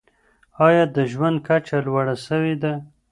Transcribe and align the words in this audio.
ایا 0.65 0.83
د 0.95 0.97
ژوند 1.11 1.37
کچه 1.47 1.77
لوړه 1.85 2.15
سوي 2.27 2.55
ده؟ 2.63 2.73